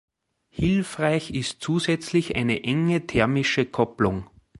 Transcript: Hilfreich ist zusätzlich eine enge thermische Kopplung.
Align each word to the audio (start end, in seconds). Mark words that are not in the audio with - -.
Hilfreich 0.49 1.29
ist 1.29 1.61
zusätzlich 1.61 2.35
eine 2.35 2.63
enge 2.63 3.05
thermische 3.05 3.67
Kopplung. 3.67 4.25